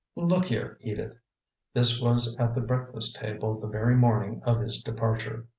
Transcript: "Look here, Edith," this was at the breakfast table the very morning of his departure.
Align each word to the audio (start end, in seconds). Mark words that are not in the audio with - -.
"Look 0.15 0.45
here, 0.45 0.79
Edith," 0.81 1.19
this 1.75 2.01
was 2.01 2.35
at 2.39 2.55
the 2.55 2.61
breakfast 2.61 3.17
table 3.17 3.59
the 3.59 3.67
very 3.67 3.95
morning 3.95 4.41
of 4.43 4.59
his 4.59 4.81
departure. 4.81 5.45